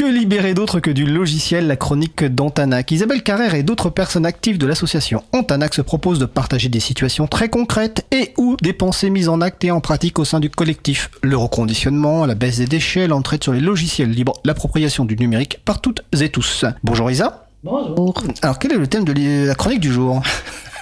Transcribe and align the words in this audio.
Que 0.00 0.06
libérer 0.06 0.54
d'autre 0.54 0.80
que 0.80 0.90
du 0.90 1.04
logiciel 1.04 1.66
La 1.66 1.76
chronique 1.76 2.24
d'Antanac 2.24 2.90
Isabelle 2.90 3.22
Carrère 3.22 3.54
et 3.54 3.62
d'autres 3.62 3.90
personnes 3.90 4.24
actives 4.24 4.56
de 4.56 4.66
l'association 4.66 5.22
Antanac 5.34 5.74
se 5.74 5.82
proposent 5.82 6.18
de 6.18 6.24
partager 6.24 6.70
des 6.70 6.80
situations 6.80 7.26
très 7.26 7.50
concrètes 7.50 8.06
et 8.10 8.32
ou 8.38 8.56
des 8.62 8.72
pensées 8.72 9.10
mises 9.10 9.28
en 9.28 9.42
acte 9.42 9.62
et 9.62 9.70
en 9.70 9.82
pratique 9.82 10.18
au 10.18 10.24
sein 10.24 10.40
du 10.40 10.48
collectif. 10.48 11.10
Le 11.22 11.36
reconditionnement, 11.36 12.24
la 12.24 12.34
baisse 12.34 12.56
des 12.56 12.66
déchets, 12.66 13.08
l'entraide 13.08 13.44
sur 13.44 13.52
les 13.52 13.60
logiciels 13.60 14.08
libres, 14.08 14.32
l'appropriation 14.42 15.04
du 15.04 15.16
numérique 15.16 15.60
par 15.66 15.82
toutes 15.82 16.00
et 16.18 16.30
tous. 16.30 16.64
Bonjour 16.82 17.10
Isa. 17.10 17.44
Bonjour. 17.62 18.24
Alors 18.40 18.58
quel 18.58 18.72
est 18.72 18.78
le 18.78 18.86
thème 18.86 19.04
de 19.04 19.46
la 19.46 19.54
chronique 19.54 19.80
du 19.80 19.92
jour? 19.92 20.22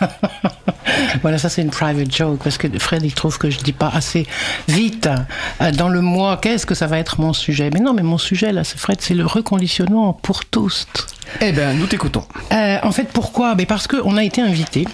voilà, 1.23 1.39
ça 1.39 1.49
c'est 1.49 1.63
une 1.63 1.71
private 1.71 2.15
joke 2.15 2.41
parce 2.43 2.59
que 2.59 2.67
Fred 2.79 3.03
il 3.05 3.15
trouve 3.15 3.39
que 3.39 3.51
je 3.51 3.59
dis 3.59 3.73
pas 3.73 3.91
assez 3.93 4.27
vite 4.69 5.09
euh, 5.61 5.71
dans 5.73 5.89
le 5.89 6.01
mois. 6.01 6.37
Qu'est-ce 6.37 6.67
que 6.67 6.75
ça 6.75 6.87
va 6.87 6.99
être 6.99 7.21
mon 7.21 7.33
sujet? 7.33 7.71
Mais 7.73 7.81
non, 7.81 7.93
mais 7.93 8.03
mon 8.03 8.19
sujet 8.19 8.53
là, 8.53 8.65
c'est 8.65 8.79
Fred, 8.79 9.01
c'est 9.01 9.15
le 9.15 9.27
reconditionnement 9.27 10.13
pour 10.13 10.45
tous. 10.45 10.87
Eh 11.41 11.53
bien, 11.53 11.73
nous 11.75 11.87
t'écoutons. 11.87 12.25
Euh, 12.53 12.79
en 12.83 12.93
fait, 12.93 13.09
pourquoi? 13.13 13.55
Mais 13.55 13.67
parce 13.67 13.87
qu'on 13.87 14.17
a 14.17 14.25
été 14.25 14.41
invité. 14.41 14.87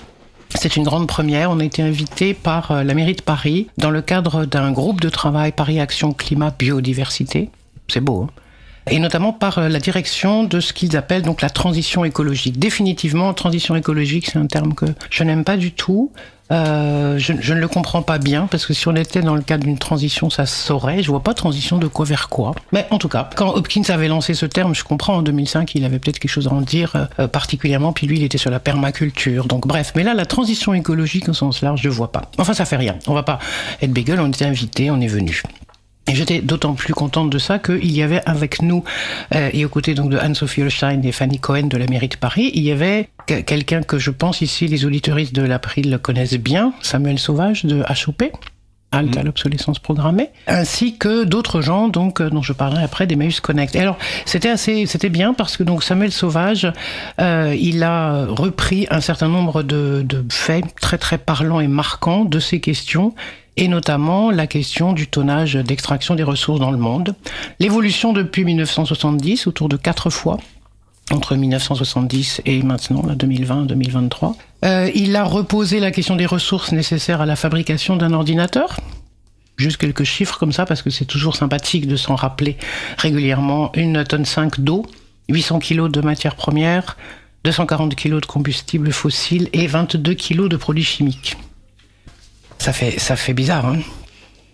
C'est 0.55 0.77
une 0.77 0.85
grande 0.85 1.09
première. 1.09 1.51
On 1.51 1.61
a 1.61 1.65
été 1.65 1.83
invité 1.83 2.35
par 2.35 2.71
euh, 2.71 2.85
la 2.85 2.95
mairie 2.95 3.15
de 3.15 3.23
Paris 3.23 3.69
dans 3.79 3.91
le 3.91 4.03
cadre 4.03 4.45
d'un 4.45 4.73
groupe 4.73 5.01
de 5.01 5.09
travail 5.09 5.53
Paris 5.53 5.81
Action 5.81 6.13
Climat 6.13 6.55
Biodiversité. 6.57 7.51
C'est 7.89 8.01
beau. 8.01 8.29
Hein 8.29 8.41
et 8.91 8.99
notamment 8.99 9.33
par 9.33 9.59
euh, 9.59 9.69
la 9.69 9.79
direction 9.79 10.45
de 10.45 10.61
ce 10.61 10.73
qu'ils 10.73 10.97
appellent 10.97 11.23
donc 11.23 11.43
la 11.43 11.51
transition 11.51 12.05
écologique. 12.05 12.59
Définitivement, 12.59 13.33
transition 13.35 13.77
écologique, 13.77 14.27
c'est 14.27 14.39
un 14.39 14.47
terme 14.47 14.75
que 14.75 14.87
je 15.11 15.25
n'aime 15.25 15.45
pas 15.45 15.57
du 15.57 15.73
tout. 15.73 16.11
Euh, 16.53 17.19
je, 17.19 17.33
je, 17.41 17.55
ne 17.55 17.61
le 17.61 17.69
comprends 17.69 18.03
pas 18.03 18.19
bien 18.19 18.47
parce 18.51 18.67
que 18.67 18.75
si 18.75 18.87
on 18.87 18.95
était 18.95 19.23
dans 19.23 19.35
le 19.35 19.41
cadre 19.41 19.65
d'une 19.65 19.79
transition, 19.79 20.29
ça 20.29 20.45
se 20.45 20.55
saurait. 20.55 21.03
Je 21.03 21.11
vois 21.11 21.23
pas 21.23 21.33
transition 21.33 21.79
de 21.79 21.87
quoi 21.87 22.05
vers 22.05 22.29
quoi. 22.29 22.55
Mais 22.73 22.87
en 22.91 22.99
tout 22.99 23.09
cas, 23.09 23.31
quand 23.35 23.55
Hopkins 23.55 23.83
avait 23.89 24.09
lancé 24.09 24.35
ce 24.35 24.45
terme, 24.45 24.75
je 24.75 24.85
comprends 24.85 25.17
en 25.17 25.23
2005, 25.23 25.75
il 25.75 25.85
avait 25.85 25.99
peut-être 25.99 26.19
quelque 26.19 26.31
chose 26.31 26.49
à 26.49 26.53
en 26.53 26.61
dire 26.61 26.93
euh, 26.97 27.07
euh, 27.21 27.29
particulièrement. 27.29 27.93
Puis 27.93 28.07
lui, 28.07 28.19
il 28.19 28.25
était 28.25 28.39
sur 28.39 28.51
la 28.51 28.61
permaculture. 28.61 29.47
Donc 29.47 29.67
bref, 29.67 29.93
mais 29.97 30.03
là, 30.03 30.13
la 30.13 30.27
transition 30.27 30.75
écologique 30.75 31.29
au 31.31 31.33
sens 31.33 31.63
large, 31.63 31.81
je 31.83 31.89
vois 31.89 32.13
pas. 32.13 32.31
Enfin, 32.37 32.53
ça 32.53 32.67
fait 32.67 32.77
rien. 32.77 32.97
On 33.07 33.15
va 33.15 33.23
pas 33.23 33.39
être 33.81 33.93
bégueule. 33.93 34.21
On 34.21 34.29
était 34.29 34.45
invité, 34.45 34.91
on 34.91 35.01
est 35.01 35.07
venu. 35.07 35.43
J'étais 36.13 36.41
d'autant 36.41 36.75
plus 36.75 36.93
contente 36.93 37.31
de 37.31 37.39
ça 37.39 37.59
qu'il 37.59 37.91
y 37.91 38.03
avait 38.03 38.21
avec 38.27 38.61
nous, 38.61 38.85
euh, 39.35 39.49
et 39.53 39.65
aux 39.65 39.69
côtés 39.69 39.95
donc 39.95 40.11
de 40.11 40.19
Anne-Sophie 40.19 40.63
Holstein 40.63 41.01
et 41.03 41.13
Fanny 41.13 41.39
Cohen 41.39 41.67
de 41.69 41.77
la 41.79 41.87
mairie 41.87 42.09
de 42.09 42.17
Paris, 42.17 42.51
il 42.55 42.63
y 42.63 42.71
avait 42.71 43.09
quelqu'un 43.27 43.83
que 43.83 43.99
je 43.99 44.11
pense 44.11 44.43
ici 44.43 44.67
les 44.69 44.85
auditoristes 44.85 45.35
de 45.35 45.43
l'April 45.43 45.91
le 45.91 45.99
connaissent 45.99 46.35
bien, 46.35 46.75
Samuel 46.83 47.19
Sauvage 47.19 47.65
de 47.65 47.83
HOP, 47.83 48.25
halte 48.95 49.17
à 49.17 49.23
mm. 49.23 49.27
l'obsolescence 49.27 49.79
programmée, 49.79 50.31
ainsi 50.47 50.97
que 50.97 51.25
d'autres 51.25 51.61
gens 51.61 51.89
donc 51.89 52.21
euh, 52.21 52.31
dont 52.31 52.43
je 52.43 52.53
parlerai 52.53 52.83
après 52.83 53.07
d'Emmaüs 53.07 53.41
Connect. 53.41 53.75
Et 53.75 53.81
alors 53.81 53.99
c'était 54.25 54.51
assez, 54.51 54.87
c'était 54.87 55.09
bien 55.09 55.35
parce 55.35 55.57
que 55.57 55.63
donc 55.63 55.83
Samuel 55.83 56.13
Sauvage, 56.13 56.71
euh, 57.21 57.57
il 57.59 57.83
a 57.83 58.27
repris 58.27 58.87
un 58.91 59.01
certain 59.01 59.29
nombre 59.29 59.63
de, 59.63 60.03
de 60.07 60.25
faits 60.31 60.65
très 60.81 60.99
très 60.99 61.19
parlants 61.19 61.61
et 61.61 61.69
marquants 61.69 62.25
de 62.25 62.39
ces 62.39 62.61
questions 62.61 63.15
et 63.57 63.69
notamment 63.69 64.31
la 64.31 64.47
question 64.47 64.93
du 64.93 65.07
tonnage 65.07 65.55
d'extraction 65.55 66.15
des 66.15 66.23
ressources 66.23 66.61
dans 66.61 66.71
le 66.71 66.79
monde. 66.79 67.15
L'évolution 67.61 68.13
depuis 68.13 68.45
1970, 68.45 69.47
autour 69.47 69.69
de 69.69 69.77
quatre 69.77 70.11
fois, 70.11 70.39
entre 71.11 71.37
1970 71.37 72.43
et 72.47 72.63
maintenant, 72.63 73.03
2020-2023. 73.03 74.35
Euh, 74.65 74.91
il 74.95 75.15
a 75.17 75.25
reposé 75.25 75.81
la 75.81 75.91
question 75.91 76.17
des 76.17 76.27
ressources 76.27 76.73
nécessaires 76.73 77.21
à 77.21 77.27
la 77.27 77.37
fabrication 77.37 77.97
d'un 77.97 78.13
ordinateur. 78.13 78.81
Juste 79.57 79.77
quelques 79.77 80.05
chiffres 80.05 80.39
comme 80.39 80.53
ça, 80.53 80.67
parce 80.67 80.83
que 80.83 80.91
c'est 80.91 81.05
toujours 81.05 81.37
sympathique 81.37 81.87
de 81.87 81.97
s'en 81.97 82.17
rappeler 82.17 82.57
régulièrement. 82.99 83.71
Une 83.75 84.03
tonne 84.05 84.25
5 84.25 84.61
d'eau, 84.61 84.87
800 85.29 85.61
kg 85.61 85.89
de 85.89 86.01
matières 86.01 86.37
premières, 86.37 86.97
240 87.45 87.95
kg 87.95 88.21
de 88.21 88.27
combustible 88.27 88.91
fossile 88.91 89.49
et 89.53 89.67
22 89.67 90.15
kg 90.15 90.49
de 90.49 90.57
produits 90.57 90.85
chimiques. 90.85 91.37
Ça 92.59 92.73
fait, 92.73 92.99
ça 92.99 93.15
fait 93.15 93.35
bizarre, 93.35 93.67
hein 93.67 93.79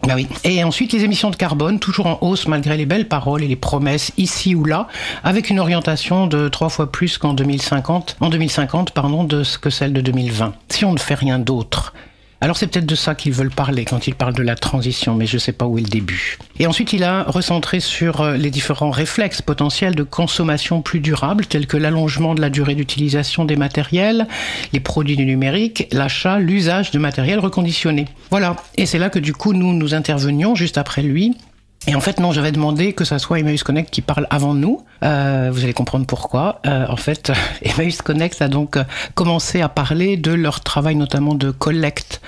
bah. 0.03 0.15
Et 0.45 0.65
ensuite, 0.65 0.93
les 0.93 1.05
émissions 1.05 1.31
de 1.31 1.37
carbone, 1.37 1.79
toujours 1.79 2.07
en 2.07 2.19
hausse 2.23 2.47
malgré 2.47 2.77
les 2.77 2.87
belles 2.87 3.09
paroles 3.09 3.43
et 3.43 3.49
les 3.49 3.57
promesses 3.57 4.13
ici 4.17 4.55
ou 4.55 4.65
là, 4.65 4.89
avec 5.25 5.51
une 5.51 5.61
orientation 5.61 6.27
de 6.27 6.49
trois 6.49 6.69
fois 6.69 6.91
plus 6.91 7.19
qu'en 7.19 7.35
2050, 7.35 8.17
en 8.21 8.29
2050, 8.29 8.93
pardon, 8.93 9.25
de 9.25 9.43
ce 9.43 9.59
que 9.59 9.71
celle 9.71 9.93
de 9.93 10.01
2020. 10.01 10.55
Si 10.69 10.85
on 10.85 10.93
ne 10.93 10.99
fait 10.99 11.15
rien 11.15 11.39
d'autre, 11.39 11.93
alors 12.41 12.57
c'est 12.57 12.67
peut-être 12.67 12.87
de 12.87 12.95
ça 12.95 13.15
qu'ils 13.15 13.33
veulent 13.33 13.51
parler 13.51 13.85
quand 13.85 14.07
ils 14.07 14.15
parlent 14.15 14.35
de 14.35 14.43
la 14.43 14.55
transition, 14.55 15.15
mais 15.15 15.27
je 15.27 15.37
ne 15.37 15.41
sais 15.41 15.53
pas 15.53 15.67
où 15.67 15.77
est 15.79 15.83
le 15.83 15.89
début. 15.89 16.39
Et 16.59 16.67
ensuite, 16.67 16.93
il 16.93 17.05
a 17.05 17.25
recentré 17.25 17.81
sur 17.81 18.23
euh, 18.23 18.37
les 18.37 18.51
différents 18.51 18.91
réflexes 18.91 19.43
potentiels 19.43 19.95
de 19.95 20.03
consommation 20.03 20.81
plus 20.81 21.01
durable, 21.01 21.47
tels 21.47 21.67
que 21.67 21.77
l'allongement 21.77 22.35
de 22.35 22.41
la 22.41 22.49
durée 22.49 22.75
d'utilisation 22.75 23.45
des 23.45 23.57
matériels, 23.57 24.27
les 24.73 24.81
produits 24.81 25.17
du 25.17 25.27
numérique, 25.27 25.87
l'achat, 25.93 26.39
l'usage 26.39 26.91
de 26.91 26.99
matériel 26.99 27.41
reconditionné. 27.41 28.07
Voilà. 28.31 28.57
Et 28.77 28.87
c'est 28.87 28.99
là 28.99 29.11
que 29.11 29.19
du 29.19 29.35
coup, 29.35 29.53
nous, 29.53 29.75
nous 29.75 29.95
intervenions 29.95 30.55
juste 30.55 30.79
après 30.79 31.03
lui 31.03 31.37
et 31.87 31.95
en 31.95 32.01
fait, 32.01 32.21
non, 32.21 32.33
j'avais 32.33 32.53
demandé 32.53 32.93
que 32.93 33.05
ça 33.05 33.19
soit 33.19 33.41
Emmaüs 33.41 33.63
Connect 33.63 33.91
qui 33.91 34.03
parle 34.03 34.27
avant 34.31 34.53
nous. 34.55 34.85
Euh, 35.03 35.51
vous 35.53 35.65
allez 35.65 35.73
comprendre 35.73 36.05
pourquoi. 36.07 36.61
Euh, 36.67 36.87
en 36.89 36.97
fait, 36.97 37.33
Emmaüs 37.63 38.03
Connect 38.03 38.41
a 38.43 38.49
donc 38.49 38.77
commencé 39.15 39.63
à 39.63 39.69
parler 39.69 40.17
de 40.17 40.33
leur 40.33 40.61
travail 40.61 40.95
notamment 40.95 41.35
de 41.35 41.51
collecte 41.51 42.21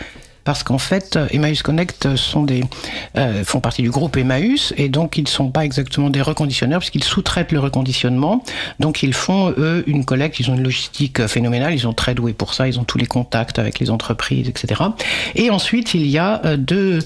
parce 0.45 0.63
qu'en 0.63 0.79
fait, 0.79 1.19
Emmaüs 1.31 1.63
Connect 1.63 2.07
euh, 2.07 3.45
font 3.45 3.61
partie 3.61 3.83
du 3.83 3.91
groupe 3.91 4.17
Emmaüs 4.17 4.75
et 4.77 4.89
donc 4.89 5.17
ils 5.17 5.25
ne 5.25 5.29
sont 5.29 5.51
pas 5.51 5.65
exactement 5.65 6.11
des 6.11 6.23
reconditionneurs 6.23 6.81
puisqu'ils 6.81 7.05
sous-traitent 7.05 7.53
le 7.53 7.61
reconditionnement. 7.61 8.45
Donc 8.81 9.03
ils 9.03 9.15
font 9.15 9.55
eux 9.57 9.85
une 9.87 10.05
collecte, 10.05 10.41
ils 10.41 10.51
ont 10.51 10.55
une 10.55 10.63
logistique 10.63 11.27
phénoménale, 11.27 11.75
ils 11.75 11.81
sont 11.81 11.93
très 11.93 12.15
doués 12.15 12.33
pour 12.33 12.55
ça, 12.55 12.67
ils 12.67 12.81
ont 12.81 12.85
tous 12.85 12.99
les 12.99 13.07
contacts 13.07 13.59
avec 13.59 13.79
les 13.79 13.91
entreprises, 13.91 14.49
etc. 14.49 14.83
Et 15.35 15.51
ensuite 15.51 15.95
il 15.95 16.07
y 16.07 16.19
a 16.19 16.41
euh, 16.45 16.57
deux, 16.57 17.01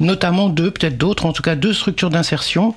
notamment 0.00 0.48
deux, 0.48 0.70
peut-être 0.70 0.96
d'autres, 0.96 1.26
en 1.26 1.32
tout 1.32 1.42
cas 1.42 1.54
deux 1.54 1.72
structures 1.72 2.10
d'insertion 2.10 2.74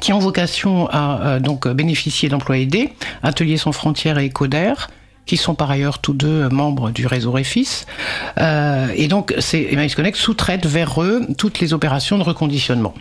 qui 0.00 0.12
ont 0.12 0.18
vocation 0.18 0.88
à 0.90 1.20
euh, 1.22 1.40
donc 1.40 1.66
bénéficier 1.68 2.28
d'emplois 2.28 2.58
aidés, 2.58 2.92
Ateliers 3.22 3.56
sans 3.56 3.72
frontières 3.72 4.18
et 4.18 4.26
Ecoder, 4.26 4.74
qui 5.26 5.36
sont 5.36 5.54
par 5.54 5.70
ailleurs 5.70 5.98
tous 5.98 6.14
deux 6.14 6.48
membres 6.48 6.90
du 6.90 7.06
réseau 7.06 7.32
Refis. 7.32 7.84
Euh, 8.38 8.88
et 8.94 9.08
donc, 9.08 9.34
Emmaüs 9.52 9.94
Connect 9.94 10.16
sous-traite 10.16 10.66
vers 10.66 11.02
eux 11.02 11.26
toutes 11.36 11.60
les 11.60 11.72
opérations 11.72 12.16
de 12.16 12.22
reconditionnement. 12.22 12.94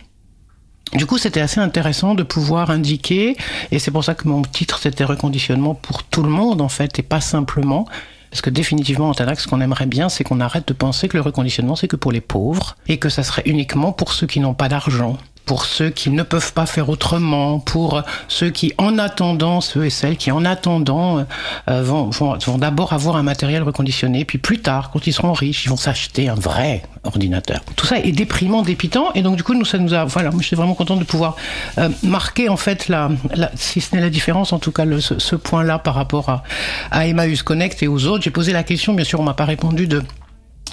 Du 0.94 1.06
coup, 1.06 1.18
c'était 1.18 1.42
assez 1.42 1.60
intéressant 1.60 2.16
de 2.16 2.24
pouvoir 2.24 2.70
indiquer, 2.70 3.36
et 3.72 3.80
c'est 3.80 3.92
pour 3.92 4.04
ça 4.04 4.14
que 4.16 4.28
mon 4.28 4.44
titre 4.44 4.80
c'était 4.80 5.04
reconditionnement 5.04 5.74
pour 5.74 6.04
tout 6.04 6.24
le 6.24 6.30
monde 6.30 6.62
en 6.62 6.70
fait, 6.70 7.00
et 7.00 7.04
pas 7.04 7.22
simplement. 7.22 7.88
Parce 8.30 8.42
que 8.42 8.50
définitivement, 8.50 9.10
en 9.10 9.14
Tanax, 9.14 9.44
ce 9.44 9.48
qu'on 9.48 9.62
aimerait 9.62 9.86
bien, 9.86 10.10
c'est 10.10 10.24
qu'on 10.24 10.42
arrête 10.42 10.68
de 10.68 10.74
penser 10.74 11.08
que 11.08 11.16
le 11.16 11.22
reconditionnement, 11.22 11.76
c'est 11.76 11.88
que 11.88 11.96
pour 11.96 12.12
les 12.12 12.22
pauvres, 12.22 12.76
et 12.88 12.98
que 12.98 13.10
ça 13.10 13.24
serait 13.24 13.44
uniquement 13.46 13.94
pour 13.94 14.12
ceux 14.12 14.28
qui 14.28 14.40
n'ont 14.40 14.54
pas 14.54 14.68
d'argent 14.68 15.18
pour 15.46 15.66
ceux 15.66 15.90
qui 15.90 16.10
ne 16.10 16.24
peuvent 16.24 16.54
pas 16.54 16.66
faire 16.66 16.90
autrement, 16.90 17.60
pour 17.60 18.02
ceux 18.28 18.50
qui, 18.50 18.74
en 18.78 18.98
attendant, 18.98 19.62
ceux 19.62 19.86
et 19.86 19.90
celles 19.90 20.18
qui, 20.18 20.32
en 20.32 20.44
attendant, 20.46 21.26
euh, 21.70 21.84
vont, 21.84 22.10
vont, 22.10 22.58
d'abord 22.58 22.94
avoir 22.94 23.16
un 23.16 23.24
matériel 23.24 23.64
reconditionné, 23.64 24.26
puis 24.26 24.38
plus 24.38 24.60
tard, 24.60 24.92
quand 24.92 25.06
ils 25.08 25.14
seront 25.14 25.34
riches, 25.34 25.66
ils 25.66 25.70
vont 25.70 25.78
s'acheter 25.78 26.30
un 26.30 26.36
vrai 26.36 26.84
ordinateur. 27.04 27.62
Tout 27.76 27.86
ça 27.86 28.00
est 28.00 28.12
déprimant, 28.12 28.64
dépitant, 28.64 29.12
et 29.14 29.22
donc 29.22 29.36
du 29.36 29.44
coup, 29.44 29.54
nous, 29.54 29.66
ça 29.66 29.78
nous 29.78 29.94
a, 29.94 30.06
voilà, 30.06 30.32
moi, 30.32 30.42
je 30.42 30.48
suis 30.48 30.56
vraiment 30.56 30.74
content 30.74 30.96
de 30.96 31.04
pouvoir 31.04 31.36
euh, 31.78 31.90
marquer 32.04 32.50
en 32.50 32.58
fait 32.58 32.88
la, 32.88 33.10
si 33.56 33.82
ce 33.82 33.96
n'est 33.96 34.02
la 34.02 34.10
différence, 34.10 34.54
en 34.54 34.60
tout 34.60 34.72
cas 34.72 34.86
ce 35.00 35.36
point-là 35.36 35.80
par 35.80 35.94
rapport 35.96 36.30
à, 36.30 36.44
à 36.92 37.08
Emmaüs 37.08 37.44
Connect 37.44 37.82
et 37.84 37.88
aux 37.88 38.06
autres. 38.08 38.24
J'ai 38.24 38.32
posé 38.32 38.54
la 38.54 38.64
question, 38.64 38.94
bien 38.94 39.06
sûr, 39.06 39.20
on 39.20 39.24
m'a 39.24 39.34
pas 39.34 39.46
répondu 39.46 39.88
de 39.88 40.04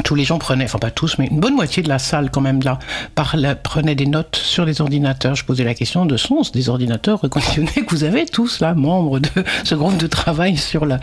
tous 0.03 0.15
les 0.15 0.25
gens 0.25 0.39
prenaient, 0.39 0.65
enfin 0.65 0.79
pas 0.79 0.91
tous, 0.91 1.17
mais 1.19 1.27
une 1.27 1.41
bonne 1.41 1.55
moitié 1.55 1.83
de 1.83 1.89
la 1.89 1.99
salle 1.99 2.31
quand 2.31 2.41
même 2.41 2.61
là, 2.63 2.79
prenaient 3.57 3.95
des 3.95 4.07
notes 4.07 4.37
sur 4.37 4.65
les 4.65 4.81
ordinateurs. 4.81 5.35
Je 5.35 5.45
posais 5.45 5.65
la 5.65 5.75
question 5.75 6.07
de 6.07 6.17
sont 6.17 6.43
des 6.53 6.69
ordinateurs 6.69 7.21
reconditionnés 7.21 7.71
que 7.87 7.91
vous 7.91 8.05
avez 8.05 8.27
tous 8.27 8.61
là, 8.61 8.75
membres 8.75 9.19
de 9.19 9.29
ce 9.65 9.75
groupe 9.75 9.97
de 9.97 10.07
travail 10.07 10.57
sur 10.57 10.87
la, 10.87 11.01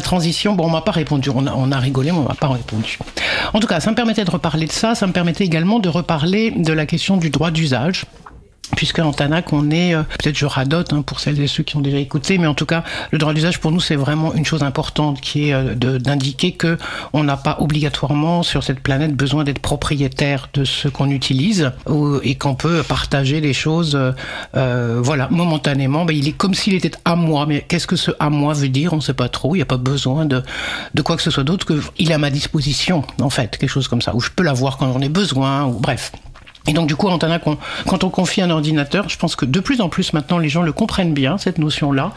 transition. 0.00 0.54
Bon, 0.54 0.66
on 0.66 0.70
m'a 0.70 0.80
pas 0.82 0.92
répondu, 0.92 1.30
on 1.34 1.46
a, 1.46 1.52
on 1.52 1.72
a 1.72 1.78
rigolé, 1.78 2.12
mais 2.12 2.18
on 2.18 2.28
m'a 2.28 2.34
pas 2.34 2.48
répondu. 2.48 2.98
En 3.52 3.60
tout 3.60 3.66
cas, 3.66 3.80
ça 3.80 3.90
me 3.90 3.96
permettait 3.96 4.24
de 4.24 4.30
reparler 4.30 4.66
de 4.66 4.72
ça, 4.72 4.94
ça 4.94 5.06
me 5.06 5.12
permettait 5.12 5.44
également 5.44 5.78
de 5.78 5.88
reparler 5.88 6.50
de 6.50 6.72
la 6.72 6.86
question 6.86 7.16
du 7.16 7.30
droit 7.30 7.50
d'usage 7.50 8.04
puisque 8.80 8.98
en 9.00 9.12
Tanac, 9.12 9.52
on 9.52 9.70
est, 9.70 9.94
euh, 9.94 10.04
peut-être 10.04 10.38
je 10.38 10.46
radote 10.46 10.94
hein, 10.94 11.02
pour 11.02 11.20
celles 11.20 11.38
et 11.38 11.48
ceux 11.48 11.62
qui 11.62 11.76
ont 11.76 11.82
déjà 11.82 11.98
écouté, 11.98 12.38
mais 12.38 12.46
en 12.46 12.54
tout 12.54 12.64
cas, 12.64 12.82
le 13.10 13.18
droit 13.18 13.34
d'usage 13.34 13.60
pour 13.60 13.72
nous, 13.72 13.78
c'est 13.78 13.94
vraiment 13.94 14.32
une 14.32 14.46
chose 14.46 14.62
importante 14.62 15.20
qui 15.20 15.50
est 15.50 15.52
euh, 15.52 15.74
d'indiquer 15.98 16.52
que 16.52 16.78
on 17.12 17.22
n'a 17.22 17.36
pas 17.36 17.58
obligatoirement 17.60 18.42
sur 18.42 18.64
cette 18.64 18.80
planète 18.80 19.14
besoin 19.14 19.44
d'être 19.44 19.58
propriétaire 19.58 20.48
de 20.54 20.64
ce 20.64 20.88
qu'on 20.88 21.10
utilise 21.10 21.72
et 22.22 22.36
qu'on 22.36 22.54
peut 22.54 22.82
partager 22.82 23.42
les 23.42 23.52
choses, 23.52 24.00
euh, 24.56 25.00
voilà, 25.02 25.28
momentanément. 25.30 26.06
Ben, 26.06 26.16
il 26.16 26.26
est 26.26 26.32
comme 26.32 26.54
s'il 26.54 26.72
était 26.72 26.92
à 27.04 27.16
moi, 27.16 27.44
mais 27.44 27.66
qu'est-ce 27.68 27.86
que 27.86 27.96
ce 27.96 28.12
à 28.18 28.30
moi 28.30 28.54
veut 28.54 28.70
dire? 28.70 28.94
On 28.94 28.96
ne 28.96 29.02
sait 29.02 29.12
pas 29.12 29.28
trop. 29.28 29.54
Il 29.56 29.58
n'y 29.58 29.62
a 29.62 29.66
pas 29.66 29.76
besoin 29.76 30.24
de, 30.24 30.42
de 30.94 31.02
quoi 31.02 31.16
que 31.16 31.22
ce 31.22 31.30
soit 31.30 31.44
d'autre 31.44 31.66
que 31.66 31.82
il 31.98 32.10
est 32.10 32.14
à 32.14 32.18
ma 32.18 32.30
disposition, 32.30 33.04
en 33.20 33.28
fait, 33.28 33.58
quelque 33.58 33.68
chose 33.68 33.88
comme 33.88 34.00
ça, 34.00 34.16
où 34.16 34.20
je 34.22 34.30
peux 34.34 34.42
l'avoir 34.42 34.78
quand 34.78 34.90
j'en 34.90 35.02
ai 35.02 35.10
besoin, 35.10 35.66
ou 35.66 35.78
bref. 35.78 36.12
Et 36.70 36.72
donc 36.72 36.86
du 36.86 36.94
coup, 36.94 37.08
Antana, 37.08 37.40
quand 37.40 38.04
on 38.04 38.10
confie 38.10 38.42
un 38.42 38.50
ordinateur, 38.50 39.08
je 39.08 39.18
pense 39.18 39.34
que 39.34 39.44
de 39.44 39.58
plus 39.58 39.80
en 39.80 39.88
plus 39.88 40.12
maintenant, 40.12 40.38
les 40.38 40.48
gens 40.48 40.62
le 40.62 40.72
comprennent 40.72 41.12
bien, 41.12 41.36
cette 41.36 41.58
notion-là. 41.58 42.12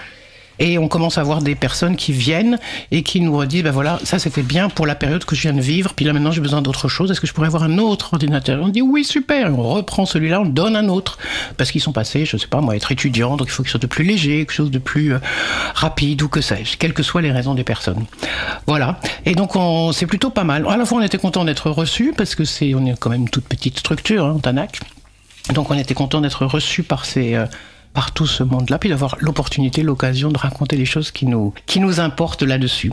Et 0.63 0.77
on 0.77 0.87
commence 0.87 1.17
à 1.17 1.23
voir 1.23 1.41
des 1.41 1.55
personnes 1.55 1.97
qui 1.97 2.13
viennent 2.13 2.57
et 2.89 3.03
qui 3.03 3.19
nous 3.19 3.35
redisent, 3.35 3.63
ben 3.63 3.71
voilà, 3.71 3.99
ça 4.05 4.17
c'était 4.17 4.43
bien 4.43 4.69
pour 4.69 4.87
la 4.87 4.95
période 4.95 5.25
que 5.25 5.35
je 5.35 5.41
viens 5.41 5.51
de 5.51 5.59
vivre, 5.59 5.93
puis 5.93 6.05
là 6.05 6.13
maintenant 6.13 6.31
j'ai 6.31 6.39
besoin 6.39 6.61
d'autre 6.61 6.87
chose, 6.87 7.11
est-ce 7.11 7.19
que 7.19 7.27
je 7.27 7.33
pourrais 7.33 7.47
avoir 7.47 7.63
un 7.63 7.77
autre 7.79 8.13
ordinateur? 8.13 8.63
On 8.63 8.69
dit 8.69 8.81
oui, 8.81 9.03
super, 9.03 9.53
on 9.59 9.73
reprend 9.73 10.05
celui-là, 10.05 10.39
on 10.39 10.45
donne 10.45 10.77
un 10.77 10.87
autre, 10.87 11.17
parce 11.57 11.69
qu'ils 11.69 11.81
sont 11.81 11.91
passés, 11.91 12.23
je 12.23 12.37
sais 12.37 12.47
pas 12.47 12.61
moi, 12.61 12.77
être 12.77 12.93
étudiants, 12.93 13.35
donc 13.35 13.49
il 13.49 13.51
faut 13.51 13.61
quelque 13.63 13.73
chose 13.73 13.81
de 13.81 13.87
plus 13.87 14.05
léger, 14.05 14.37
quelque 14.37 14.53
chose 14.53 14.71
de 14.71 14.79
plus 14.79 15.15
rapide 15.75 16.21
ou 16.21 16.29
que 16.29 16.39
sais-je, 16.39 16.77
quelles 16.77 16.93
que 16.93 17.03
soient 17.03 17.21
les 17.21 17.33
raisons 17.33 17.55
des 17.55 17.65
personnes. 17.65 18.05
Voilà, 18.65 19.01
et 19.25 19.35
donc 19.35 19.57
c'est 19.93 20.07
plutôt 20.07 20.29
pas 20.29 20.45
mal. 20.45 20.65
À 20.69 20.77
la 20.77 20.85
fois 20.85 20.99
on 20.99 21.01
était 21.01 21.17
content 21.17 21.43
d'être 21.43 21.71
reçus, 21.71 22.13
parce 22.15 22.35
que 22.35 22.45
c'est, 22.45 22.73
on 22.73 22.85
est 22.85 22.97
quand 22.97 23.09
même 23.09 23.23
une 23.23 23.29
toute 23.29 23.49
petite 23.49 23.79
structure, 23.79 24.23
hein, 24.23 24.39
Tanac, 24.41 24.79
donc 25.53 25.69
on 25.71 25.77
était 25.77 25.93
content 25.93 26.21
d'être 26.21 26.45
reçus 26.45 26.83
par 26.83 27.03
ces... 27.03 27.35
Euh, 27.35 27.47
par 27.93 28.11
tout 28.11 28.25
ce 28.25 28.43
monde-là, 28.43 28.79
puis 28.79 28.89
d'avoir 28.89 29.15
l'opportunité, 29.19 29.83
l'occasion 29.83 30.29
de 30.29 30.37
raconter 30.37 30.75
les 30.75 30.85
choses 30.85 31.11
qui 31.11 31.25
nous, 31.25 31.53
qui 31.65 31.79
importent 31.99 32.43
là-dessus. 32.43 32.91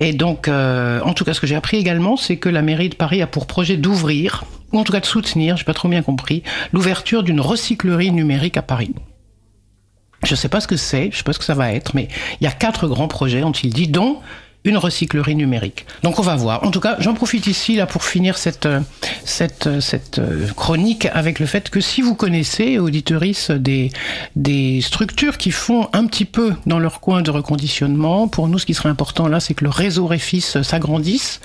Et 0.00 0.12
donc, 0.12 0.48
euh, 0.48 1.00
en 1.02 1.12
tout 1.14 1.24
cas, 1.24 1.34
ce 1.34 1.40
que 1.40 1.46
j'ai 1.46 1.54
appris 1.54 1.76
également, 1.76 2.16
c'est 2.16 2.36
que 2.36 2.48
la 2.48 2.62
mairie 2.62 2.88
de 2.88 2.96
Paris 2.96 3.22
a 3.22 3.26
pour 3.26 3.46
projet 3.46 3.76
d'ouvrir, 3.76 4.44
ou 4.72 4.78
en 4.78 4.84
tout 4.84 4.92
cas 4.92 5.00
de 5.00 5.06
soutenir, 5.06 5.56
j'ai 5.56 5.64
pas 5.64 5.74
trop 5.74 5.88
bien 5.88 6.02
compris, 6.02 6.42
l'ouverture 6.72 7.22
d'une 7.22 7.40
recyclerie 7.40 8.10
numérique 8.10 8.56
à 8.56 8.62
Paris. 8.62 8.94
Je 10.24 10.34
sais 10.34 10.48
pas 10.48 10.60
ce 10.60 10.66
que 10.66 10.76
c'est, 10.76 11.10
je 11.12 11.18
sais 11.18 11.22
pas 11.22 11.32
ce 11.32 11.38
que 11.38 11.44
ça 11.44 11.54
va 11.54 11.72
être, 11.72 11.94
mais 11.94 12.08
il 12.40 12.44
y 12.44 12.46
a 12.46 12.52
quatre 12.52 12.88
grands 12.88 13.08
projets, 13.08 13.42
ont-ils 13.42 13.72
dit, 13.72 13.88
dont 13.88 14.18
une 14.64 14.76
recyclerie 14.76 15.34
numérique. 15.34 15.86
Donc 16.02 16.18
on 16.18 16.22
va 16.22 16.36
voir. 16.36 16.64
En 16.64 16.70
tout 16.70 16.80
cas, 16.80 16.96
j'en 16.98 17.14
profite 17.14 17.46
ici 17.46 17.76
là 17.76 17.86
pour 17.86 18.04
finir 18.04 18.36
cette 18.36 18.66
euh, 18.66 18.80
cette 19.24 19.66
euh, 19.66 19.80
cette 19.80 20.18
euh, 20.18 20.48
chronique 20.54 21.06
avec 21.14 21.38
le 21.38 21.46
fait 21.46 21.70
que 21.70 21.80
si 21.80 22.02
vous 22.02 22.14
connaissez 22.14 22.78
auditoris 22.78 23.50
des 23.50 23.90
des 24.36 24.82
structures 24.82 25.38
qui 25.38 25.50
font 25.50 25.88
un 25.94 26.06
petit 26.06 26.26
peu 26.26 26.54
dans 26.66 26.78
leur 26.78 27.00
coin 27.00 27.22
de 27.22 27.30
reconditionnement, 27.30 28.28
pour 28.28 28.48
nous 28.48 28.58
ce 28.58 28.66
qui 28.66 28.74
serait 28.74 28.90
important 28.90 29.28
là, 29.28 29.40
c'est 29.40 29.54
que 29.54 29.64
le 29.64 29.70
réseau 29.70 30.06
Refis 30.06 30.40
s'agrandisse. 30.62 31.40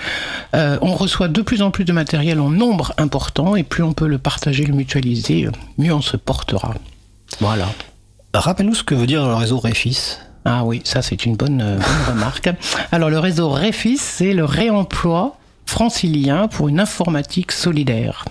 on 0.54 0.96
reçoit 0.96 1.28
de 1.28 1.42
plus 1.42 1.62
en 1.62 1.72
plus 1.72 1.86
de 1.86 1.94
matériel 1.94 2.40
en 2.40 2.50
nombre 2.50 2.94
important 2.98 3.56
et 3.56 3.64
plus 3.64 3.84
on 3.84 3.94
peut 3.94 4.08
le 4.08 4.18
partager, 4.18 4.66
le 4.66 4.74
mutualiser, 4.74 5.48
mieux 5.78 5.94
on 5.94 6.02
se 6.02 6.18
portera. 6.18 6.74
Voilà. 7.40 7.68
Rappelle-nous 8.34 8.76
ce 8.76 8.84
que 8.84 8.96
veut 8.96 9.08
dire 9.08 9.26
le 9.26 9.36
réseau 9.36 9.60
Refis. 9.60 10.18
Ah 10.46 10.64
oui, 10.64 10.82
ça 10.84 11.02
c'est 11.02 11.26
une 11.26 11.36
bonne, 11.36 11.62
euh, 11.62 11.80
remarque. 12.08 12.50
Alors 12.92 13.10
le 13.10 13.20
réseau 13.20 13.50
REFIS, 13.50 13.98
c'est 13.98 14.34
le 14.34 14.46
réemploi 14.46 15.38
francilien 15.66 16.48
pour 16.48 16.70
une 16.70 16.80
informatique 16.80 17.52
solidaire. 17.52 18.26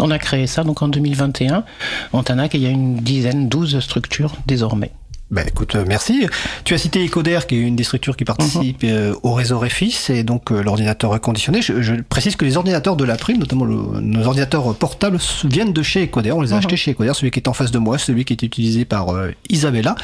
On 0.00 0.10
a 0.10 0.18
créé 0.18 0.46
ça 0.46 0.64
donc 0.64 0.82
en 0.82 0.88
2021 0.88 1.64
en 2.12 2.22
Tanac 2.22 2.54
et 2.54 2.58
il 2.58 2.64
y 2.64 2.66
a 2.66 2.70
une 2.70 2.96
dizaine, 2.96 3.48
douze 3.48 3.78
structures 3.80 4.34
désormais. 4.46 4.90
Ben 5.30 5.46
écoute, 5.46 5.76
euh, 5.76 5.84
merci. 5.86 6.26
Tu 6.64 6.74
as 6.74 6.78
cité 6.78 7.04
Ecoder, 7.04 7.40
qui 7.46 7.54
est 7.54 7.60
une 7.60 7.76
des 7.76 7.84
structures 7.84 8.16
qui 8.16 8.24
participe 8.24 8.82
mhm. 8.82 8.90
euh, 8.90 9.14
au 9.22 9.32
réseau 9.32 9.60
Refis, 9.60 9.96
et 10.08 10.24
donc 10.24 10.50
euh, 10.50 10.60
l'ordinateur 10.60 11.10
reconditionné. 11.10 11.62
Je, 11.62 11.80
je, 11.82 11.94
précise 11.94 12.34
que 12.34 12.44
les 12.44 12.56
ordinateurs 12.56 12.96
de 12.96 13.04
la 13.04 13.16
prime, 13.16 13.38
notamment 13.38 13.64
nos 13.64 14.26
ordinateurs 14.26 14.74
portables, 14.74 15.18
viennent 15.44 15.72
de 15.72 15.82
chez 15.82 16.04
Ecoder. 16.04 16.32
On 16.32 16.40
les 16.40 16.52
a 16.52 16.56
mhm. 16.56 16.58
achetés 16.58 16.76
chez 16.76 16.90
Ecoder, 16.92 17.12
celui 17.14 17.30
qui 17.30 17.38
est 17.38 17.48
en 17.48 17.52
face 17.52 17.70
de 17.70 17.78
moi, 17.78 17.96
celui 17.96 18.24
qui 18.24 18.32
est 18.32 18.42
utilisé 18.42 18.84
par 18.84 19.14
Isabella, 19.48 19.94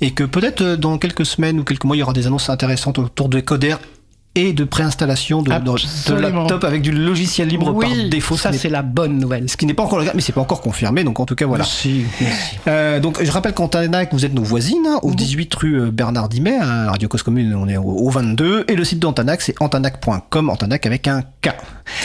et 0.00 0.12
que 0.12 0.22
peut-être 0.22 0.76
dans 0.76 0.96
quelques 0.96 1.26
semaines 1.26 1.58
ou 1.58 1.64
quelques 1.64 1.84
mois, 1.84 1.96
il 1.96 2.00
y 2.00 2.02
aura 2.04 2.12
des 2.12 2.28
annonces 2.28 2.48
intéressantes 2.48 2.98
autour 3.00 3.28
de 3.28 3.38
Ecoder 3.38 3.76
et 4.34 4.52
de 4.54 4.64
préinstallation 4.64 5.42
de, 5.42 5.50
de, 5.50 6.14
laptop 6.14 6.64
avec 6.64 6.80
du 6.80 6.90
logiciel 6.90 7.48
libre 7.48 7.78
par 7.78 7.90
défaut. 8.10 8.36
Ça, 8.36 8.52
c'est 8.52 8.70
la 8.70 8.82
bonne 8.82 9.18
nouvelle. 9.18 9.50
Ce 9.50 9.56
qui 9.56 9.66
n'est 9.66 9.74
pas 9.74 9.82
encore 9.82 9.98
le 9.98 10.06
cas, 10.06 10.12
mais 10.14 10.22
c'est 10.22 10.32
pas 10.32 10.40
encore 10.40 10.62
confirmé. 10.62 11.04
Donc, 11.04 11.20
en 11.20 11.26
tout 11.26 11.34
cas, 11.34 11.46
voilà. 11.46 11.64
Merci, 11.64 12.04
Euh, 12.66 13.00
donc, 13.00 13.22
je 13.22 13.30
rappelle 13.30 13.52
qu'en 13.52 13.68
Tanac, 13.68 14.12
vous 14.12 14.24
êtes 14.24 14.34
nos 14.34 14.42
voisines, 14.42 14.86
hein, 14.86 15.00
au 15.02 15.14
18 15.14 15.54
rue 15.54 15.80
euh, 15.80 15.90
Bernard 15.90 16.28
Dimet, 16.28 16.56
à 16.58 16.90
Radio 16.90 17.08
Cause 17.08 17.22
Commune, 17.22 17.54
on 17.54 17.68
est 17.68 17.76
au, 17.76 18.08
22. 18.08 18.64
Et 18.68 18.74
le 18.74 18.84
site 18.84 19.00
d'Antanac, 19.00 19.42
c'est 19.42 19.54
antanac.com, 19.60 20.50
Antanac 20.50 20.86
avec 20.86 21.08
un 21.08 21.22
K. 21.42 21.50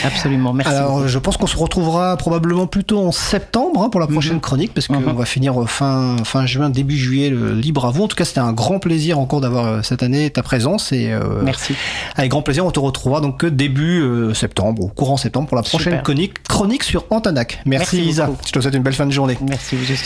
Absolument, 0.04 0.52
merci. 0.52 0.72
Alors, 0.72 1.08
je 1.08 1.18
pense 1.18 1.36
qu'on 1.36 1.46
se 1.46 1.56
retrouvera 1.56 2.16
probablement 2.16 2.66
plutôt 2.66 2.98
en 2.98 3.12
septembre 3.12 3.82
hein, 3.82 3.88
pour 3.88 4.00
la 4.00 4.06
prochaine 4.06 4.34
mhm. 4.34 4.40
chronique, 4.40 4.74
parce 4.74 4.86
qu'on 4.86 5.00
mhm. 5.00 5.16
va 5.16 5.24
finir 5.24 5.68
fin, 5.68 6.16
fin 6.24 6.46
juin, 6.46 6.70
début 6.70 6.96
juillet, 6.96 7.30
le 7.30 7.54
libre 7.54 7.86
à 7.86 7.90
vous. 7.90 8.04
En 8.04 8.08
tout 8.08 8.16
cas, 8.16 8.24
c'était 8.24 8.40
un 8.40 8.52
grand 8.52 8.78
plaisir 8.78 9.18
encore 9.18 9.40
d'avoir 9.40 9.66
euh, 9.66 9.82
cette 9.82 10.02
année 10.02 10.30
ta 10.30 10.42
présence. 10.42 10.92
Et, 10.92 11.12
euh, 11.12 11.42
merci. 11.42 11.74
Avec 12.18 12.32
grand 12.32 12.42
plaisir, 12.42 12.66
on 12.66 12.70
te 12.72 12.80
retrouvera 12.80 13.20
donc 13.20 13.46
début 13.46 14.00
euh, 14.00 14.34
septembre, 14.34 14.82
ou 14.82 14.88
courant 14.88 15.16
septembre, 15.16 15.46
pour 15.46 15.56
la 15.56 15.62
prochaine 15.62 16.02
chronique, 16.02 16.42
chronique 16.42 16.82
sur 16.82 17.04
Antanac. 17.10 17.62
Merci, 17.64 17.96
Merci 17.98 18.10
Isa. 18.10 18.30
Je 18.44 18.50
te 18.50 18.58
souhaite 18.58 18.74
une 18.74 18.82
belle 18.82 18.94
fin 18.94 19.06
de 19.06 19.12
journée. 19.12 19.38
Merci 19.40 19.76
vous 19.76 19.92
aussi. 19.92 20.04